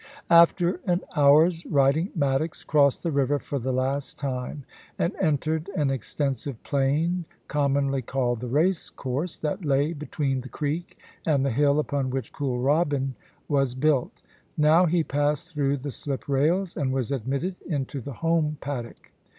After 0.31 0.79
an 0.87 1.01
hour's 1.15 1.63
riding 1.67 2.09
Maddox 2.15 2.63
crossed 2.63 3.03
the 3.03 3.11
river 3.11 3.37
for 3.37 3.59
the 3.59 3.71
last 3.71 4.17
time, 4.17 4.63
and 4.97 5.13
entered 5.21 5.69
an 5.75 5.91
extensive 5.91 6.63
plain, 6.63 7.27
commonly 7.47 8.01
called 8.01 8.39
*the 8.39 8.47
racecourse,' 8.47 9.37
that 9.37 9.63
lay 9.63 9.93
between 9.93 10.41
the 10.41 10.49
creek 10.49 10.97
and 11.23 11.45
the 11.45 11.51
hill 11.51 11.77
upon 11.77 12.09
which 12.09 12.33
Kooralbyn 12.33 13.13
was 13.47 13.75
built 13.75 14.23
Now 14.57 14.87
he 14.87 15.03
passed 15.03 15.53
through 15.53 15.77
the 15.77 15.91
slip 15.91 16.27
rails 16.27 16.75
and 16.75 16.91
was 16.91 17.11
admitted 17.11 17.57
into 17.67 18.01
the 18.01 18.13
home 18.13 18.57
paddock. 18.59 19.11